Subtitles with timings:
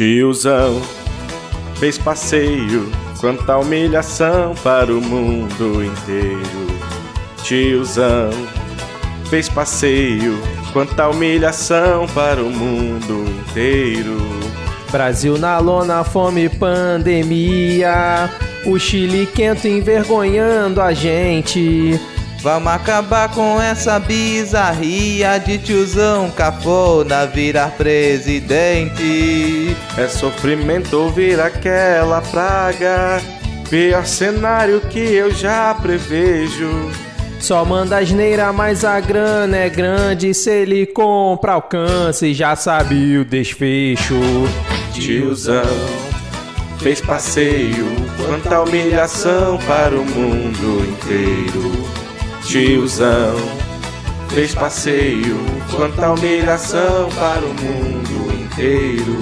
[0.00, 0.80] Tiozão
[1.74, 2.90] fez passeio,
[3.20, 6.66] quanta humilhação para o mundo inteiro.
[7.42, 8.30] Tiozão
[9.28, 10.40] fez passeio,
[10.72, 14.16] quanta humilhação para o mundo inteiro.
[14.90, 18.30] Brasil na lona, fome, pandemia.
[18.64, 22.00] O Chile quento envergonhando a gente.
[22.42, 29.76] Vamos acabar com essa bizarria de tiozão cafona virar presidente.
[29.98, 33.20] É sofrimento ouvir aquela praga,
[33.68, 36.90] pior cenário que eu já prevejo.
[37.38, 40.32] Só manda asneira, mas a grana é grande.
[40.32, 44.18] Se ele compra alcance, já sabe o desfecho.
[44.94, 45.62] Tiozão
[46.78, 51.99] fez passeio, quanta humilhação para o mundo inteiro.
[52.50, 53.36] Tiozão
[54.30, 55.38] fez passeio,
[55.70, 59.16] quanta humilhação para o mundo inteiro.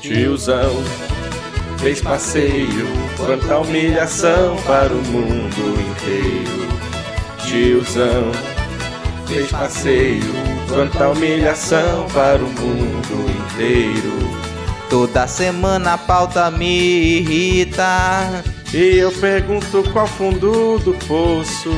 [0.00, 0.82] Tiozão
[1.78, 6.56] fez passeio, quanta humilhação para o mundo inteiro.
[7.46, 8.32] Tiozão
[9.28, 10.34] fez passeio,
[10.68, 14.12] quanta humilhação para o mundo inteiro.
[14.90, 18.42] Toda semana a pauta me irrita.
[18.74, 21.70] E eu pergunto qual fundo do poço.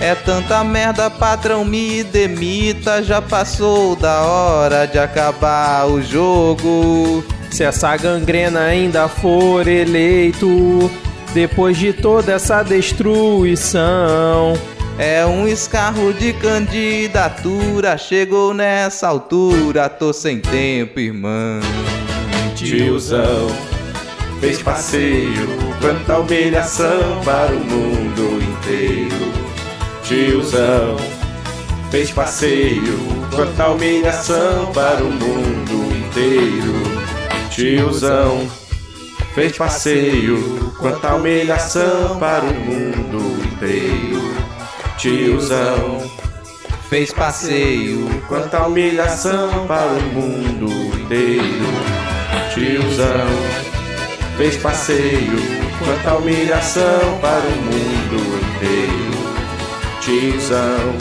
[0.00, 3.00] É tanta merda, patrão, me demita.
[3.02, 7.24] Já passou da hora de acabar o jogo.
[7.50, 10.90] Se essa gangrena ainda for eleito,
[11.32, 14.54] depois de toda essa destruição.
[14.98, 17.98] É um escarro de candidatura.
[17.98, 21.60] Chegou nessa altura, tô sem tempo, irmão.
[22.54, 23.48] Tiozão
[24.40, 25.48] fez passeio,
[25.82, 29.32] quanta humilhação para o mundo inteiro.
[30.02, 30.96] Tiozão
[31.90, 32.98] fez passeio,
[33.34, 36.72] quanta humilhação para o mundo inteiro.
[37.50, 38.48] Tiozão
[39.34, 44.55] fez passeio, quanta humilhação para o mundo inteiro.
[44.98, 46.10] Tiozão
[46.88, 51.66] fez passeio, quanta humilhação para o mundo inteiro.
[52.54, 53.28] Tiozão
[54.38, 55.38] fez passeio,
[55.78, 59.16] quanta humilhação para o mundo inteiro.
[60.00, 60.94] Tiozão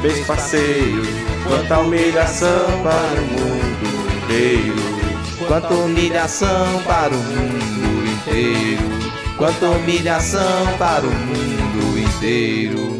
[0.00, 1.02] fez passeio,
[1.46, 5.02] quanta humilhação para o mundo inteiro.
[5.46, 9.12] Quanta humilhação para o mundo inteiro.
[9.36, 11.91] Quanta humilhação para o mundo
[12.22, 12.98] inteiro.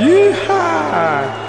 [0.00, 1.43] Iha!